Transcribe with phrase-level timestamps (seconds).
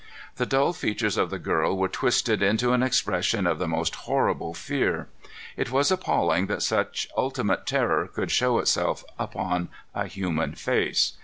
[0.37, 4.55] The dull features of the girl were twisted into an expression of the most horrible
[4.55, 5.09] fear.
[5.55, 11.17] It was appalling that such ultimate terror could show itself upon a human face.